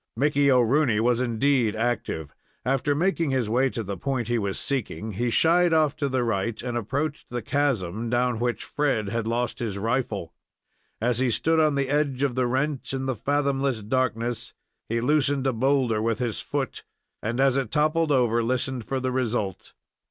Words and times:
Mickey 0.17 0.49
O'Rooney 0.51 0.99
was 0.99 1.21
indeed 1.21 1.75
active. 1.75 2.33
After 2.65 2.95
making 2.95 3.29
his 3.29 3.47
way 3.47 3.69
to 3.69 3.83
the 3.83 3.95
point 3.97 4.29
he 4.29 4.39
was 4.39 4.57
seeking, 4.57 5.11
he 5.11 5.29
shied 5.29 5.73
off 5.73 5.95
to 5.97 6.09
the 6.09 6.23
right, 6.23 6.59
and 6.63 6.75
approached 6.75 7.27
the 7.29 7.43
chasm, 7.43 8.09
down 8.09 8.39
which 8.39 8.63
Fred 8.63 9.09
had 9.09 9.27
lost 9.27 9.59
his 9.59 9.77
rifle. 9.77 10.33
As 10.99 11.19
he 11.19 11.29
stood 11.29 11.59
on 11.59 11.75
the 11.75 11.87
edge 11.87 12.23
of 12.23 12.33
the 12.33 12.47
rent 12.47 12.93
in 12.93 13.05
the 13.05 13.15
fathomless 13.15 13.83
darkness, 13.83 14.55
he 14.89 15.01
loosened 15.01 15.45
a 15.45 15.53
boulder 15.53 16.01
with 16.01 16.17
his 16.17 16.39
foot, 16.39 16.83
and 17.21 17.39
as 17.39 17.55
it 17.55 17.69
toppled 17.69 18.11
over, 18.11 18.41
listened 18.41 18.85
for 18.85 18.99
the 18.99 19.11
result. 19.11 19.75